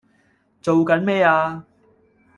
[0.63, 1.63] 做緊咩呀